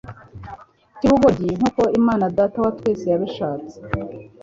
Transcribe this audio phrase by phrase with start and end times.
[0.97, 3.75] cy'ubugoryi nk'uko Imana Data wa twese yabishatse."